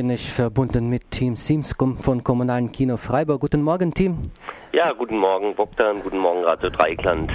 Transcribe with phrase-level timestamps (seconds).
[0.00, 3.42] bin ich verbunden mit Team Sims von Kommunalen Kino Freiburg.
[3.42, 4.30] Guten Morgen, Team.
[4.72, 6.02] Ja, guten Morgen, Bogdan.
[6.02, 7.30] Guten Morgen, Radio Dreikland.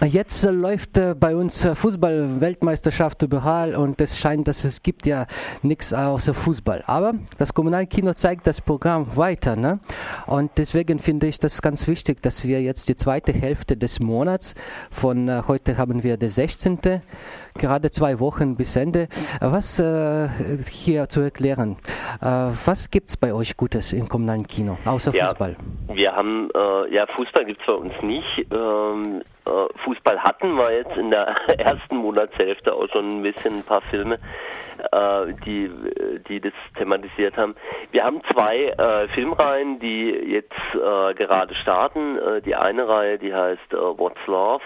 [0.00, 5.06] Jetzt äh, läuft äh, bei uns äh, Fußball-Weltmeisterschaft überall und es scheint, dass es gibt
[5.06, 5.26] ja
[5.62, 6.82] nichts außer Fußball.
[6.86, 9.54] Aber das Kommunalkino zeigt das Programm weiter.
[9.54, 9.80] Ne?
[10.26, 14.54] Und deswegen finde ich das ganz wichtig, dass wir jetzt die zweite Hälfte des Monats,
[14.90, 16.80] von äh, heute haben wir den 16.,
[17.58, 19.08] gerade zwei Wochen bis Ende,
[19.40, 20.28] was äh,
[20.70, 21.76] hier zu erklären.
[22.22, 22.26] Äh,
[22.64, 25.56] was gibt es bei euch Gutes im kommunalen Kino, außer ja, Fußball?
[25.92, 26.48] Wir haben,
[26.90, 28.46] ja, Fußball gibt es bei uns nicht.
[28.52, 33.82] Ähm, Fußball hatten wir jetzt in der ersten Monatshälfte auch schon ein bisschen ein paar
[33.82, 34.18] Filme,
[34.92, 35.70] äh, die,
[36.28, 37.54] die das thematisiert haben.
[37.90, 42.18] Wir haben zwei äh, Filmreihen, die jetzt äh, gerade starten.
[42.18, 44.62] Äh, die eine Reihe, die heißt äh, What's Love,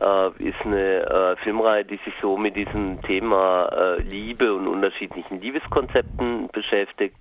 [0.00, 7.16] äh, ist eine Filmreihe, die sich so mit diesem Thema Liebe und unterschiedlichen Liebeskonzepten beschäftigt.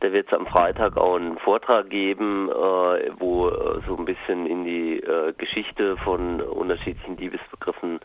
[0.00, 4.46] Da wird es am Freitag auch einen Vortrag geben, äh, wo äh, so ein bisschen
[4.46, 8.00] in die äh, Geschichte von unterschiedlichen Liebesbegriffen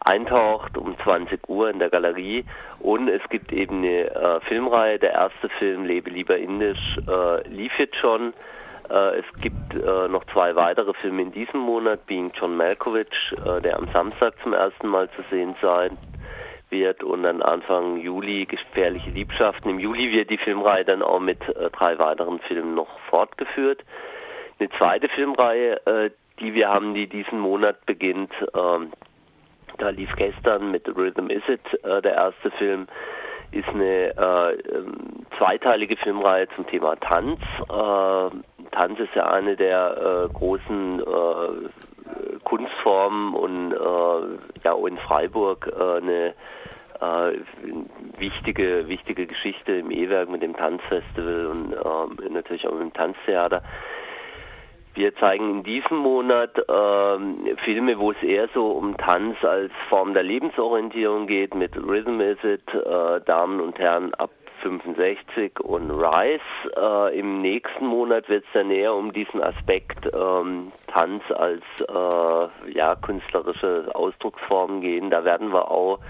[0.00, 2.44] eintaucht um 20 Uhr in der Galerie.
[2.80, 4.98] Und es gibt eben eine äh, Filmreihe.
[4.98, 8.34] Der erste Film, Lebe lieber indisch, äh, lief jetzt schon.
[8.90, 9.56] Äh, es gibt
[10.08, 14.86] noch zwei weitere Filme in diesem Monat, Being John Malkovich, der am Samstag zum ersten
[14.88, 15.98] Mal zu sehen sein
[16.70, 19.70] wird und dann Anfang Juli Gefährliche Liebschaften.
[19.70, 23.84] Im Juli wird die Filmreihe dann auch mit äh, drei weiteren Filmen noch fortgeführt.
[24.58, 28.92] Eine zweite Filmreihe, äh, die wir haben, die diesen Monat beginnt, ähm,
[29.78, 32.86] da lief gestern mit Rhythm Is It äh, der erste Film,
[33.52, 37.40] ist eine äh, ähm, zweiteilige Filmreihe zum Thema Tanz.
[37.68, 41.00] Äh, Tanz ist ja eine der äh, großen
[42.86, 43.74] Kunstformen und
[44.62, 46.34] ja in Freiburg eine
[47.00, 47.38] äh,
[48.18, 53.62] wichtige, wichtige Geschichte im E-Werk mit dem Tanzfestival und äh, natürlich auch mit dem Tanztheater.
[54.94, 60.14] Wir zeigen in diesem Monat äh, Filme, wo es eher so um Tanz als Form
[60.14, 64.30] der Lebensorientierung geht, mit Rhythm Is It, äh, Damen und Herren ab
[64.62, 66.40] 65 und Rise.
[66.76, 72.72] Äh, Im nächsten Monat wird es dann eher um diesen Aspekt ähm, Tanz als äh,
[72.72, 75.10] ja, künstlerische Ausdrucksform gehen.
[75.10, 76.00] Da werden wir auch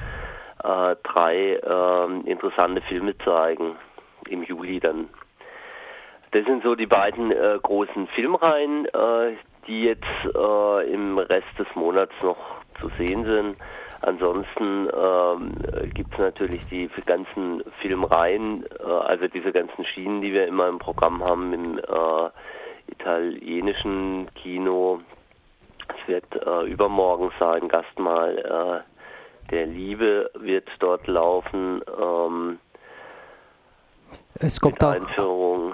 [0.65, 3.77] äh, drei äh, interessante Filme zeigen
[4.29, 5.09] im Juli dann.
[6.33, 9.37] Das sind so die beiden äh, großen Filmreihen, äh,
[9.67, 12.37] die jetzt äh, im Rest des Monats noch
[12.81, 13.57] zu sehen sind.
[14.03, 15.55] Ansonsten ähm,
[15.95, 20.79] gibt es natürlich die ganzen Filmreihen, äh, also diese ganzen Schienen, die wir immer im
[20.79, 22.31] Programm haben im äh,
[22.89, 25.01] italienischen Kino.
[25.89, 28.97] Es wird äh, übermorgen sein, Gastmal äh,
[29.51, 31.81] der Liebe wird dort laufen.
[32.01, 32.59] Ähm,
[34.35, 34.95] es kommt auch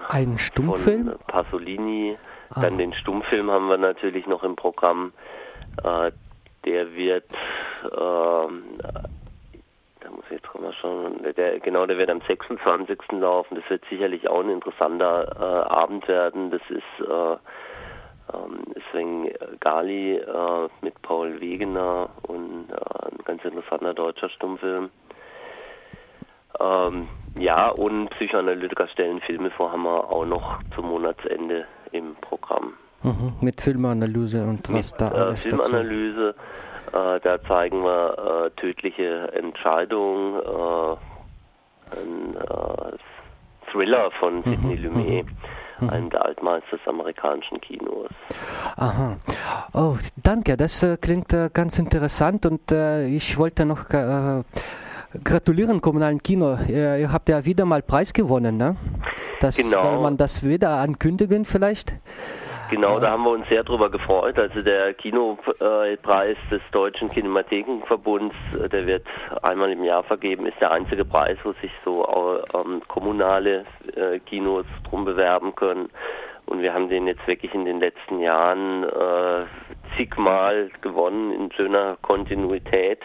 [0.08, 2.16] ein Stummfilm von Pasolini.
[2.50, 2.60] Ah.
[2.62, 5.12] Dann den Stummfilm haben wir natürlich noch im Programm.
[5.82, 6.12] Äh,
[6.64, 7.24] der wird,
[7.90, 8.48] da
[10.10, 12.98] muss ich jetzt mal schauen, der, genau, der wird am 26.
[13.12, 13.54] laufen.
[13.56, 16.50] Das wird sicherlich auch ein interessanter äh, Abend werden.
[16.50, 17.36] Das ist äh,
[18.34, 24.90] ähm, Sven Gali äh, mit Paul Wegener und äh, ein ganz interessanter deutscher Stummfilm.
[26.60, 32.74] Ähm, ja, und Psychoanalytiker stellen Filme vor, haben wir auch noch zum Monatsende im Programm.
[33.02, 36.34] Mhm, mit Filmanalyse und was mit, da äh, alles Filmanalyse,
[36.92, 40.96] äh, da zeigen wir äh, tödliche Entscheidungen, äh,
[41.96, 45.26] ein äh, Thriller von mhm, Sidney Lumet.
[45.26, 45.36] Mhm
[45.82, 45.90] mhm.
[45.90, 48.08] einem der Altmeister des amerikanischen Kinos.
[48.76, 49.16] Aha.
[49.74, 50.56] Oh, danke.
[50.56, 53.86] Das äh, klingt äh, ganz interessant und ich wollte noch
[55.24, 56.56] gratulieren kommunalen Kino.
[56.68, 58.76] Ihr, ihr, habt ja wieder mal Preis gewonnen, ne?
[59.40, 59.82] Das genau.
[59.82, 61.96] soll man das wieder ankündigen vielleicht?
[62.72, 64.38] Genau, da haben wir uns sehr drüber gefreut.
[64.38, 69.06] Also der Kinopreis des Deutschen Kinemathekenverbunds, äh, der wird
[69.42, 72.08] einmal im Jahr vergeben, ist der einzige Preis, wo sich so
[72.54, 75.90] ähm, kommunale äh, Kinos drum bewerben können.
[76.46, 79.44] Und wir haben den jetzt wirklich in den letzten Jahren äh,
[79.96, 83.00] zigmal gewonnen in schöner Kontinuität.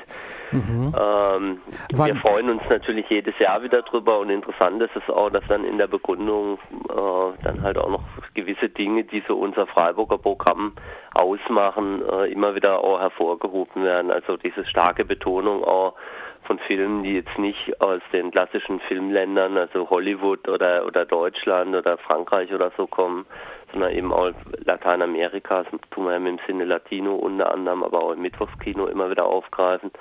[0.51, 0.93] Mhm.
[0.97, 1.59] Ähm,
[1.93, 5.65] wir freuen uns natürlich jedes Jahr wieder drüber und interessant ist es auch, dass dann
[5.65, 6.57] in der Begründung
[6.89, 8.03] äh, dann halt auch noch
[8.37, 10.73] gewisse Dinge, die so unser Freiburger Programm
[11.13, 14.11] ausmachen, äh, immer wieder auch hervorgehoben werden.
[14.11, 15.95] Also diese starke Betonung auch
[16.43, 21.97] von Filmen, die jetzt nicht aus den klassischen Filmländern, also Hollywood oder, oder Deutschland oder
[21.97, 23.25] Frankreich oder so kommen,
[23.71, 24.31] sondern eben auch
[24.63, 29.25] Lateinamerika, das tun wir im Sinne Latino unter anderem, aber auch im Mittwochskino immer wieder
[29.25, 29.91] aufgreifen.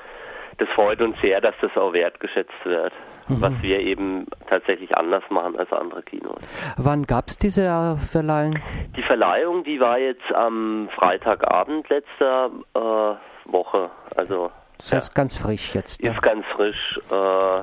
[0.59, 2.93] Das freut uns sehr, dass das auch wertgeschätzt wird,
[3.29, 3.41] mhm.
[3.41, 6.41] was wir eben tatsächlich anders machen als andere Kinos.
[6.77, 8.59] Wann gab es diese äh, Verleihung?
[8.97, 13.91] Die Verleihung, die war jetzt am Freitagabend letzter äh, Woche.
[14.17, 16.01] Also das heißt ja, ganz frisch jetzt.
[16.01, 16.21] Ist ja.
[16.21, 17.01] ganz frisch.
[17.11, 17.63] Äh,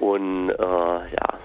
[0.00, 1.38] und äh, ja,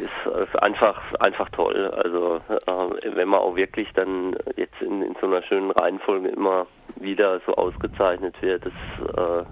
[0.00, 1.90] ist einfach einfach toll.
[1.96, 6.66] Also äh, wenn man auch wirklich dann jetzt in, in so einer schönen Reihenfolge immer
[6.96, 9.46] wieder so ausgezeichnet wird, das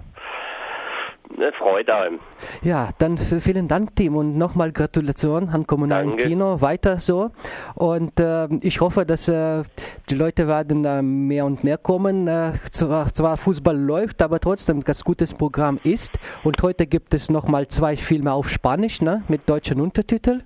[1.37, 2.19] eine Freude einem.
[2.61, 6.25] Ja, dann vielen Dank, Tim, und nochmal Gratulation an Kommunalen Danke.
[6.25, 6.61] Kino.
[6.61, 7.31] Weiter so.
[7.75, 9.63] Und äh, ich hoffe, dass äh,
[10.09, 12.27] die Leute werden äh, mehr und mehr kommen.
[12.27, 16.19] Äh, zwar, zwar, Fußball läuft, aber trotzdem das gutes Programm ist.
[16.43, 20.43] Und heute gibt es nochmal zwei Filme auf Spanisch ne, mit deutschen Untertiteln.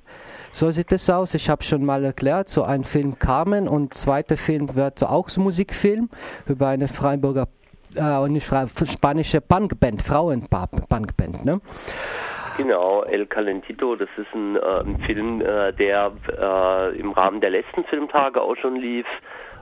[0.51, 1.33] So sieht es aus.
[1.33, 5.29] Ich habe schon mal erklärt, so ein Film Carmen und zweiter Film wird so auch
[5.29, 6.09] so Musikfilm
[6.47, 7.47] über eine Freiburger
[7.95, 11.61] äh, eine spanische Punkband, Frauen-Punkband, ne?
[12.57, 17.51] Genau, El Calentito, das ist ein, äh, ein Film, äh, der äh, im Rahmen der
[17.51, 19.05] letzten Filmtage auch schon lief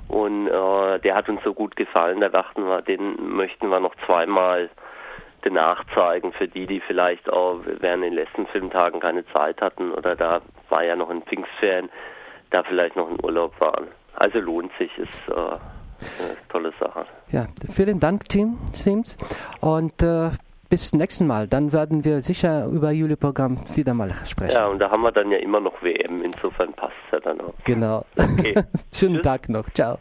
[0.07, 3.95] und äh, der hat uns so gut gefallen, da dachten wir, den möchten wir noch
[4.05, 4.69] zweimal
[5.51, 10.41] nachzeigen für die, die vielleicht auch während den letzten Filmtagen keine Zeit hatten oder da
[10.69, 11.89] war ja noch ein Pfingstferien,
[12.49, 13.87] da vielleicht noch in Urlaub waren.
[14.15, 15.57] Also lohnt sich, ist äh,
[16.49, 17.05] tolle Sache.
[17.31, 19.17] Ja, vielen Dank, Tim Sims.
[19.61, 20.29] Und äh,
[20.69, 21.47] bis zum nächsten Mal.
[21.47, 24.53] Dann werden wir sicher über Juli-Programm wieder mal sprechen.
[24.53, 26.21] Ja, und da haben wir dann ja immer noch WM.
[26.21, 27.53] Insofern passt es ja dann auch.
[27.63, 28.05] Genau.
[28.17, 28.55] Okay.
[28.93, 29.69] Schönen Tag noch.
[29.73, 29.99] Ciao.